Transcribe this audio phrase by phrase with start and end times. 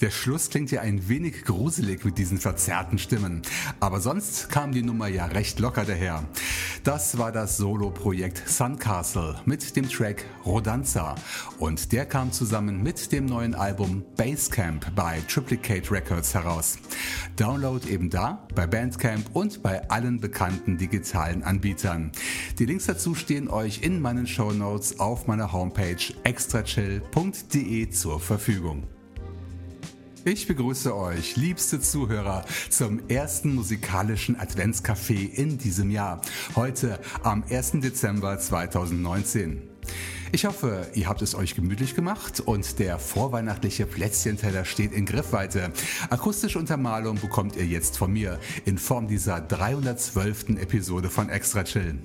[0.00, 3.42] Der Schluss klingt ja ein wenig gruselig mit diesen verzerrten Stimmen.
[3.80, 6.24] Aber sonst kam die Nummer ja recht locker daher.
[6.84, 11.14] Das war das Solo-Projekt Suncastle mit dem Track Rodanza.
[11.58, 16.78] Und der kam zusammen mit dem neuen Album Basecamp bei Triplicate Records heraus.
[17.36, 22.12] Download eben da, bei Bandcamp und bei allen bekannten digitalen Anbietern.
[22.58, 28.84] Die Links dazu stehen euch in meinen Show Notes auf meiner Homepage extrachill.de zur Verfügung.
[30.28, 36.20] Ich begrüße euch, liebste Zuhörer, zum ersten musikalischen Adventscafé in diesem Jahr.
[36.56, 37.74] Heute am 1.
[37.74, 39.62] Dezember 2019.
[40.32, 45.72] Ich hoffe, ihr habt es euch gemütlich gemacht und der vorweihnachtliche Plätzchenteller steht in Griffweite.
[46.10, 50.60] Akustische Untermalung bekommt ihr jetzt von mir in Form dieser 312.
[50.60, 51.98] Episode von Extra Chill.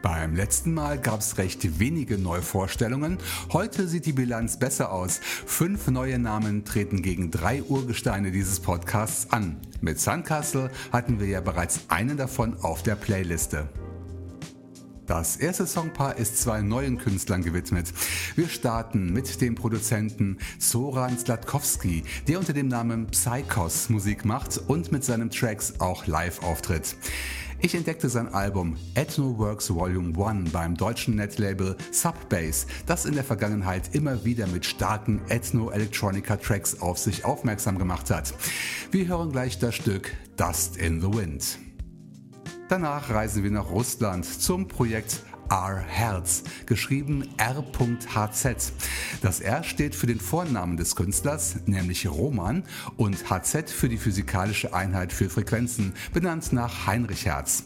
[0.00, 3.18] Beim letzten Mal gab es recht wenige Neuvorstellungen.
[3.52, 5.20] Heute sieht die Bilanz besser aus.
[5.22, 9.58] Fünf neue Namen treten gegen drei Urgesteine dieses Podcasts an.
[9.80, 13.68] Mit Sandcastle hatten wir ja bereits einen davon auf der Playliste.
[15.12, 17.92] Das erste Songpaar ist zwei neuen Künstlern gewidmet.
[18.34, 24.90] Wir starten mit dem Produzenten Zoran Sladkowski, der unter dem Namen Psychos Musik macht und
[24.90, 26.96] mit seinen Tracks auch live auftritt.
[27.60, 33.94] Ich entdeckte sein Album Ethnoworks Volume 1 beim deutschen Netlabel Subbase, das in der Vergangenheit
[33.94, 38.32] immer wieder mit starken Ethno-Electronica-Tracks auf sich aufmerksam gemacht hat.
[38.90, 41.58] Wir hören gleich das Stück Dust in the Wind.
[42.72, 45.20] Danach reisen wir nach Russland zum Projekt
[45.50, 45.76] R.
[45.76, 48.72] Herz, geschrieben R.HZ.
[49.20, 52.64] Das R steht für den Vornamen des Künstlers, nämlich Roman,
[52.96, 57.64] und HZ für die physikalische Einheit für Frequenzen, benannt nach Heinrich Hertz.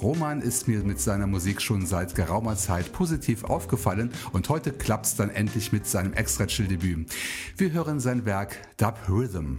[0.00, 5.16] Roman ist mir mit seiner Musik schon seit geraumer Zeit positiv aufgefallen und heute klappt's
[5.16, 7.12] dann endlich mit seinem Extra-Chill-Debüt.
[7.58, 9.58] Wir hören sein Werk Dub Rhythm.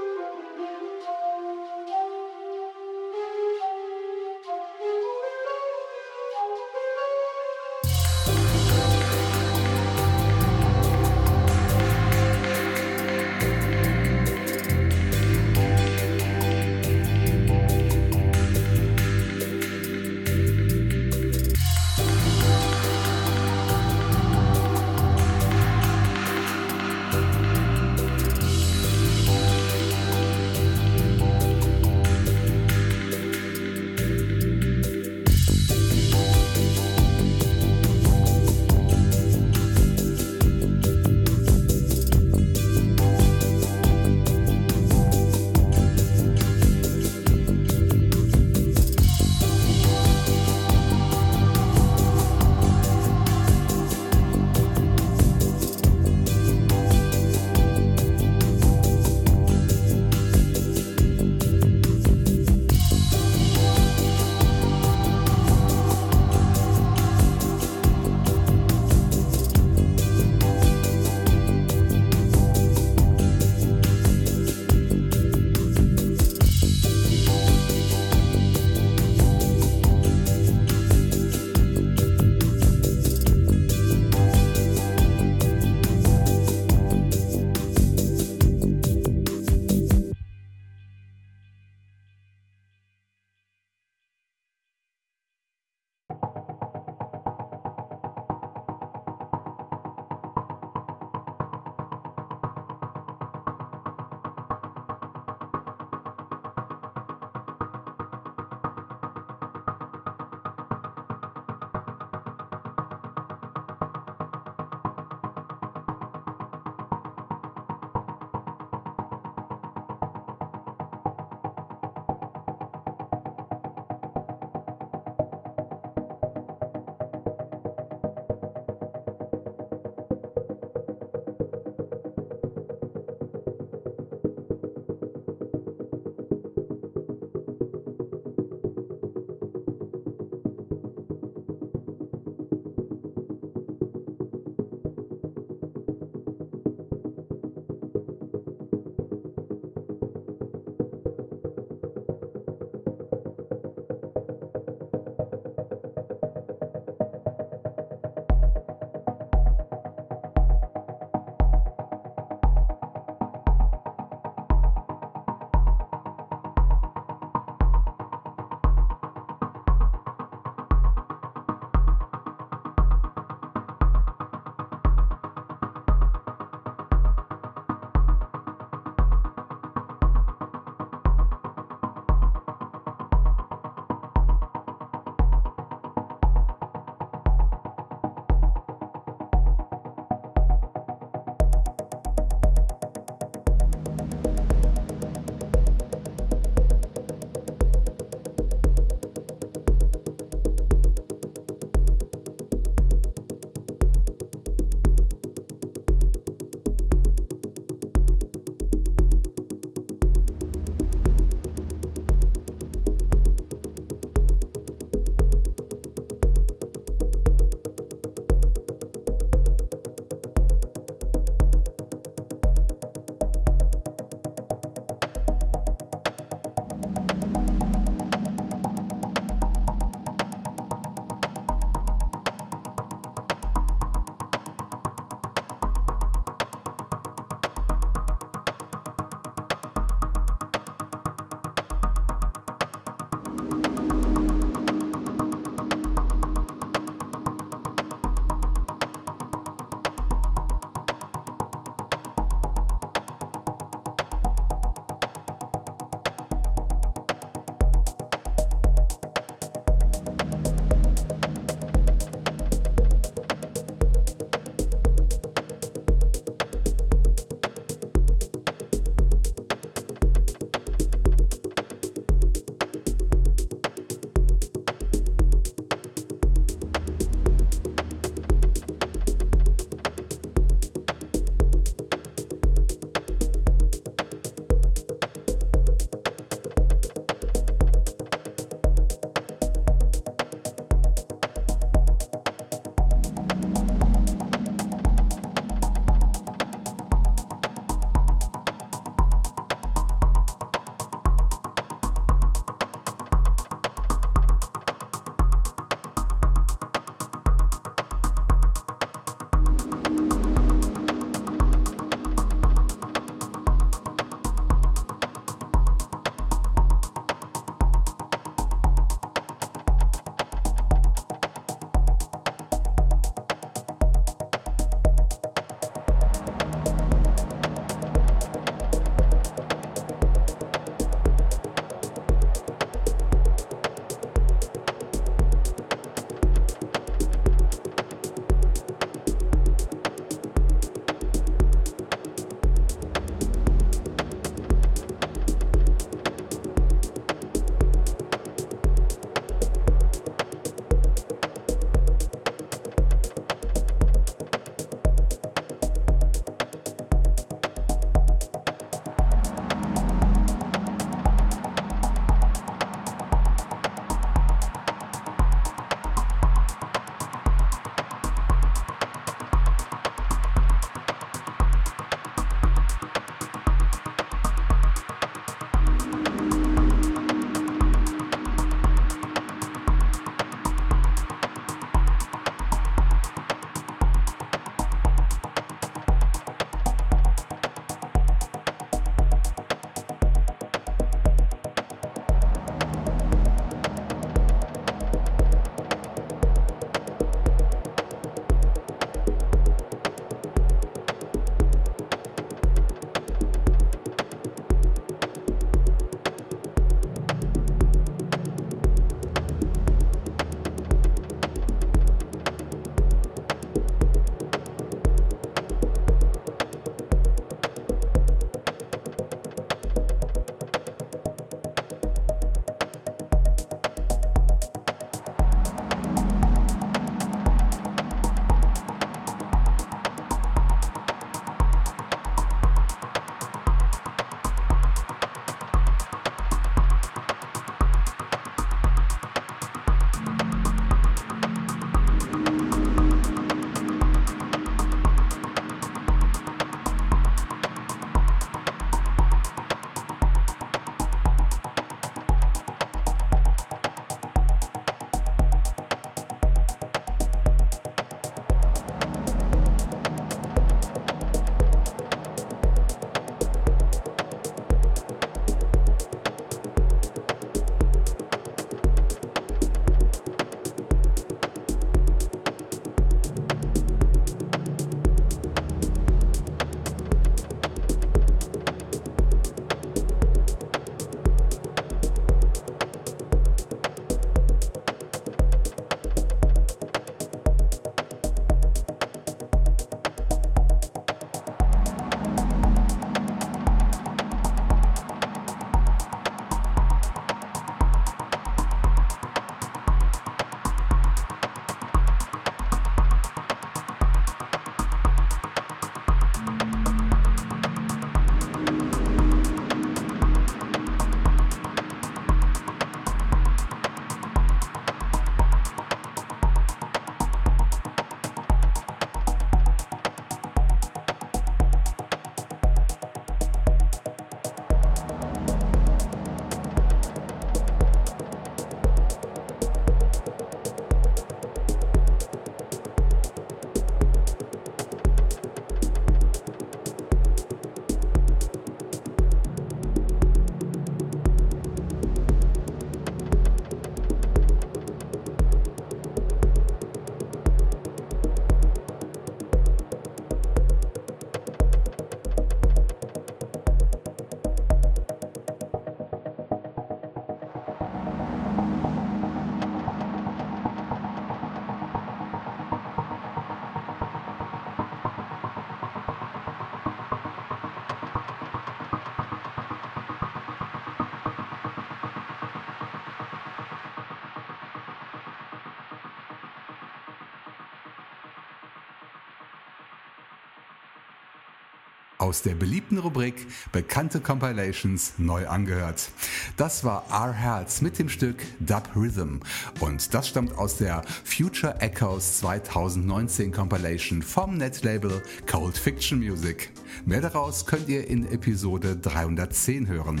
[582.08, 585.90] Aus der beliebten Rubrik Bekannte Compilations neu angehört.
[586.38, 589.18] Das war R Herz mit dem Stück Dub Rhythm
[589.60, 596.50] und das stammt aus der Future Echoes 2019 Compilation vom Netlabel Cold Fiction Music.
[596.86, 600.00] Mehr daraus könnt ihr in Episode 310 hören.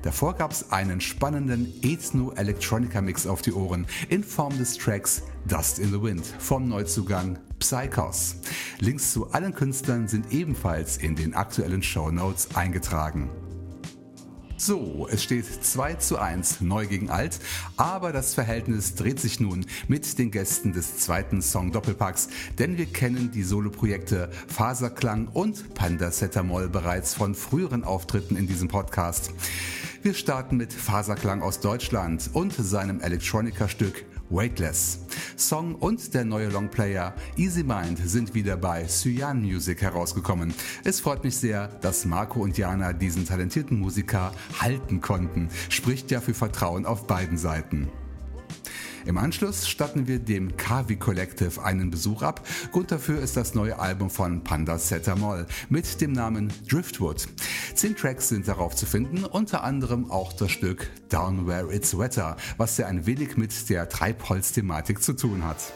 [0.00, 5.90] Davor gab es einen spannenden Ethno-Electronica-Mix auf die Ohren in Form des Tracks Dust in
[5.90, 8.36] the Wind vom Neuzugang Psychos.
[8.78, 13.30] Links zu allen Künstlern sind ebenfalls in den aktuellen Show Notes eingetragen.
[14.60, 17.38] So, es steht 2 zu 1 neu gegen alt,
[17.76, 22.86] aber das Verhältnis dreht sich nun mit den Gästen des zweiten Song Doppelpacks, denn wir
[22.86, 29.30] kennen die Soloprojekte Faserklang und Panda Setamol bereits von früheren Auftritten in diesem Podcast.
[30.02, 35.00] Wir starten mit Faserklang aus Deutschland und seinem Electronica-Stück Weightless.
[35.36, 40.54] Song und der neue Longplayer Easy Mind sind wieder bei Cyan Music herausgekommen.
[40.84, 45.48] Es freut mich sehr, dass Marco und Jana diesen talentierten Musiker halten konnten.
[45.68, 47.88] Spricht ja für Vertrauen auf beiden Seiten.
[49.08, 52.46] Im Anschluss statten wir dem Kavi Collective einen Besuch ab.
[52.72, 57.26] Grund dafür ist das neue Album von Panda Setamol mit dem Namen Driftwood.
[57.74, 62.36] Zehn Tracks sind darauf zu finden, unter anderem auch das Stück Down Where It's Wetter,
[62.58, 65.72] was ja ein wenig mit der Treibholz-Thematik zu tun hat.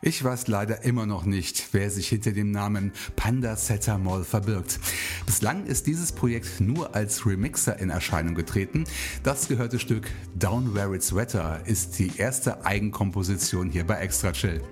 [0.00, 4.78] Ich weiß leider immer noch nicht, wer sich hinter dem Namen Panda Setamol verbirgt.
[5.26, 8.84] Bislang ist dieses Projekt nur als Remixer in Erscheinung getreten.
[9.24, 14.62] Das gehörte Stück Down Where It's Wetter ist die erste Eigenkomposition hier bei Extra Chill.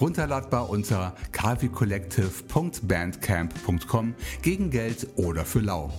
[0.00, 5.92] Runterladbar unter kavicollective.bandcamp.com gegen Geld oder für lau.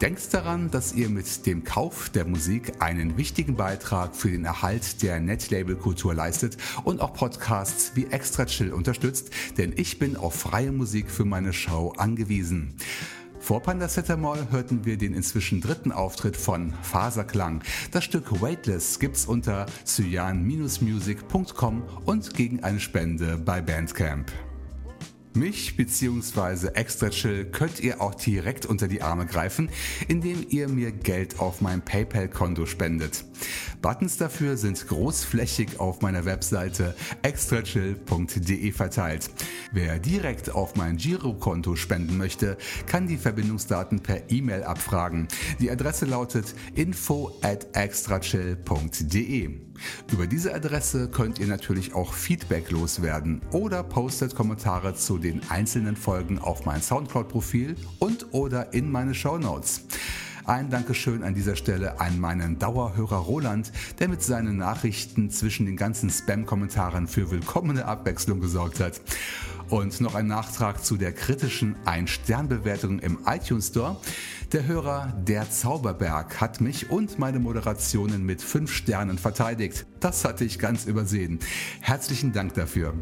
[0.00, 5.02] Denkt daran, dass ihr mit dem Kauf der Musik einen wichtigen Beitrag für den Erhalt
[5.02, 10.72] der Netlabel-Kultur leistet und auch Podcasts wie Extra Chill unterstützt, denn ich bin auf freie
[10.72, 12.74] Musik für meine Show angewiesen.
[13.38, 17.62] Vor Pandacetamol hörten wir den inzwischen dritten Auftritt von Faserklang.
[17.92, 24.32] Das Stück Weightless gibt's unter cyan-music.com und gegen eine Spende bei Bandcamp.
[25.36, 26.68] Mich bzw.
[26.74, 29.68] Extra Chill könnt ihr auch direkt unter die Arme greifen,
[30.06, 33.24] indem ihr mir Geld auf mein PayPal-Konto spendet.
[33.82, 39.28] Buttons dafür sind großflächig auf meiner Webseite extrachill.de verteilt.
[39.72, 45.26] Wer direkt auf mein Girokonto spenden möchte, kann die Verbindungsdaten per E-Mail abfragen.
[45.58, 49.50] Die Adresse lautet info at extrachill.de.
[50.12, 55.96] Über diese Adresse könnt ihr natürlich auch Feedback loswerden oder postet Kommentare zu den einzelnen
[55.96, 59.82] Folgen auf mein Soundcloud-Profil und oder in meine Show Notes.
[60.46, 65.78] Ein Dankeschön an dieser Stelle an meinen Dauerhörer Roland, der mit seinen Nachrichten zwischen den
[65.78, 69.00] ganzen Spam-Kommentaren für willkommene Abwechslung gesorgt hat.
[69.70, 74.00] Und noch ein Nachtrag zu der kritischen Ein-Stern-Bewertung im iTunes Store.
[74.52, 79.86] Der Hörer Der Zauberberg hat mich und meine Moderationen mit 5 Sternen verteidigt.
[80.00, 81.38] Das hatte ich ganz übersehen.
[81.80, 82.94] Herzlichen Dank dafür.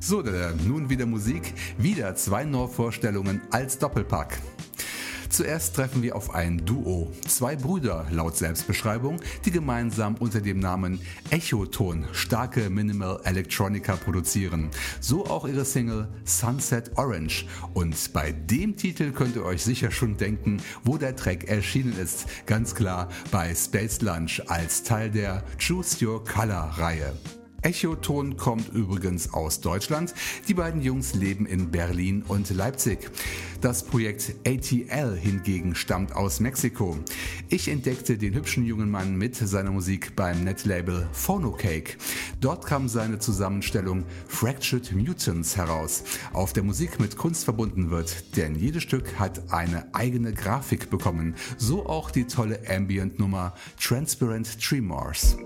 [0.00, 0.22] So,
[0.66, 1.54] nun wieder Musik.
[1.76, 4.38] Wieder zwei Neuvorstellungen als Doppelpack.
[5.28, 11.00] Zuerst treffen wir auf ein Duo, zwei Brüder laut Selbstbeschreibung, die gemeinsam unter dem Namen
[11.30, 14.70] Echoton starke Minimal Electronica produzieren.
[15.00, 17.46] So auch ihre Single Sunset Orange.
[17.74, 22.26] Und bei dem Titel könnt ihr euch sicher schon denken, wo der Track erschienen ist.
[22.46, 27.12] Ganz klar bei Space Lunch als Teil der Choose Your Color Reihe.
[27.62, 30.14] Echoton kommt übrigens aus Deutschland.
[30.46, 33.10] Die beiden Jungs leben in Berlin und Leipzig.
[33.60, 36.96] Das Projekt ATL hingegen stammt aus Mexiko.
[37.48, 41.96] Ich entdeckte den hübschen jungen Mann mit seiner Musik beim Netlabel Phonocake.
[42.40, 48.54] Dort kam seine Zusammenstellung Fractured Mutants heraus, auf der Musik mit Kunst verbunden wird, denn
[48.54, 51.34] jedes Stück hat eine eigene Grafik bekommen.
[51.56, 55.36] So auch die tolle Ambient-Nummer Transparent Tremors.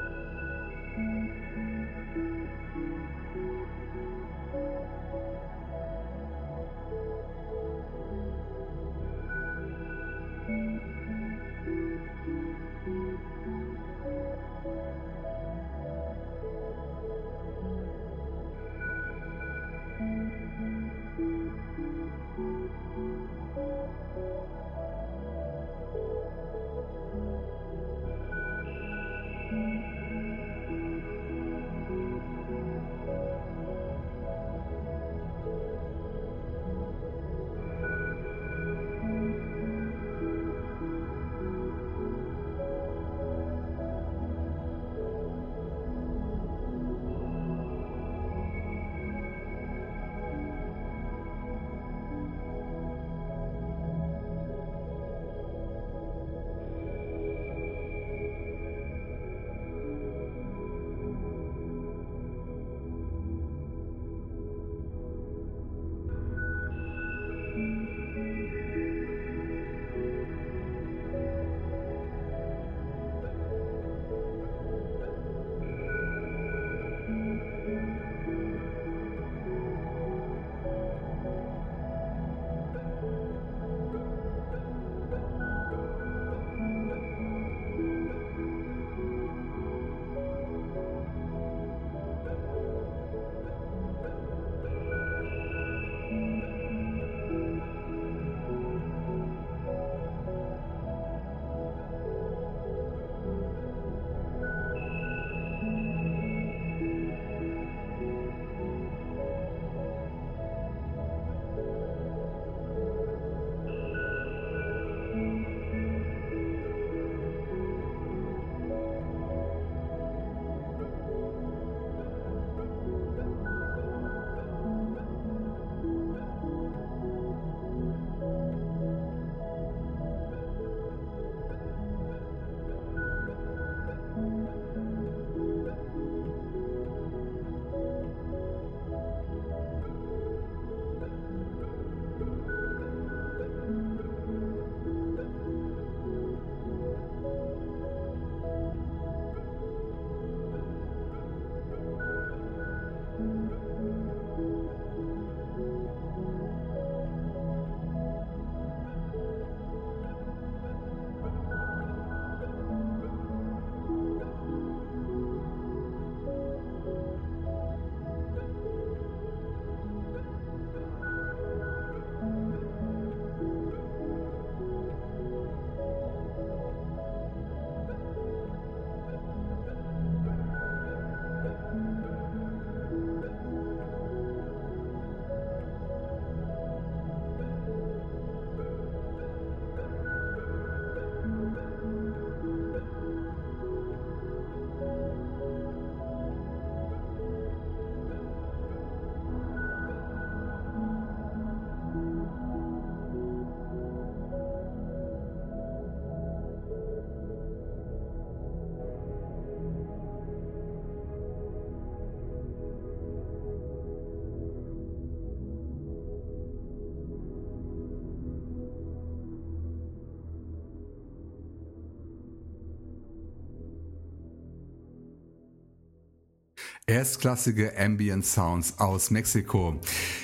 [226.91, 229.79] Erstklassige Ambient Sounds aus Mexiko.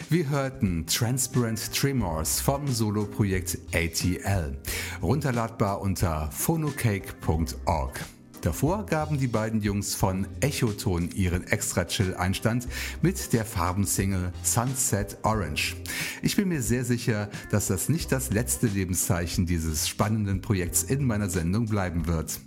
[0.09, 4.57] Wir hörten Transparent Tremors vom Soloprojekt ATL,
[5.01, 8.05] runterladbar unter phonocake.org.
[8.41, 12.67] Davor gaben die beiden Jungs von Echoton ihren extra chill Einstand
[13.01, 15.77] mit der Farbensingle Sunset Orange.
[16.21, 21.05] Ich bin mir sehr sicher, dass das nicht das letzte Lebenszeichen dieses spannenden Projekts in
[21.05, 22.41] meiner Sendung bleiben wird.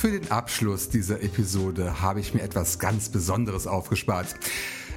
[0.00, 4.34] Für den Abschluss dieser Episode habe ich mir etwas ganz Besonderes aufgespart.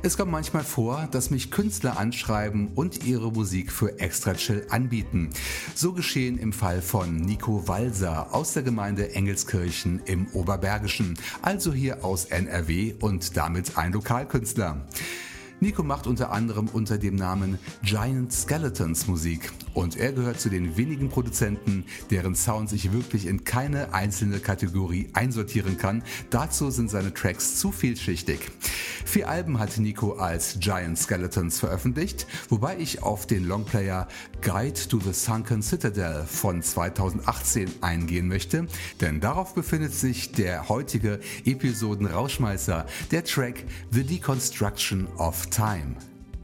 [0.01, 5.31] Es kommt manchmal vor, dass mich Künstler anschreiben und ihre Musik für Extra Chill anbieten.
[5.75, 12.05] So geschehen im Fall von Nico Walser aus der Gemeinde Engelskirchen im Oberbergischen, also hier
[12.05, 14.87] aus NRW und damit ein Lokalkünstler.
[15.63, 20.75] Nico macht unter anderem unter dem Namen Giant Skeletons Musik und er gehört zu den
[20.75, 26.03] wenigen Produzenten, deren Sound sich wirklich in keine einzelne Kategorie einsortieren kann.
[26.29, 28.51] Dazu sind seine Tracks zu vielschichtig.
[29.05, 34.09] Vier Alben hat Nico als Giant Skeletons veröffentlicht, wobei ich auf den Longplayer
[34.43, 38.67] Guide to the Sunken Citadel von 2018 eingehen möchte,
[38.99, 45.95] denn darauf befindet sich der heutige Episoden-Rauschmeißer, der Track The Deconstruction of Time.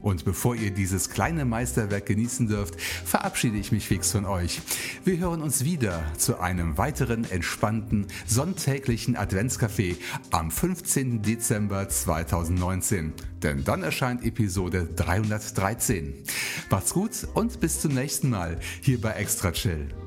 [0.02, 4.60] Und bevor ihr dieses kleine Meisterwerk genießen dürft, verabschiede ich mich fix von euch.
[5.04, 9.96] Wir hören uns wieder zu einem weiteren entspannten sonntäglichen Adventscafé
[10.30, 11.22] am 15.
[11.22, 13.12] Dezember 2019.
[13.42, 16.14] Denn dann erscheint Episode 313.
[16.70, 19.99] Macht's gut und bis zum nächsten Mal hier bei Extra Chill.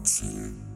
[0.06, 0.75] Sim.